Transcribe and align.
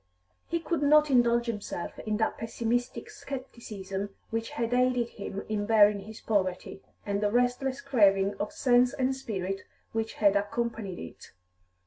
He 0.47 0.59
could 0.59 0.81
not 0.81 1.11
indulge 1.11 1.45
himself 1.45 1.99
in 1.99 2.17
that 2.17 2.35
pessimistic 2.35 3.07
scepticism 3.07 4.09
which 4.31 4.49
had 4.49 4.73
aided 4.73 5.09
him 5.09 5.43
in 5.47 5.67
bearing 5.67 5.99
his 6.05 6.19
poverty, 6.21 6.81
and 7.05 7.21
the 7.21 7.29
restless 7.29 7.81
craving 7.81 8.33
of 8.39 8.51
sense 8.51 8.93
and 8.95 9.15
spirit 9.15 9.61
which 9.91 10.13
had 10.13 10.35
accompanied 10.35 10.97
it. 10.97 11.33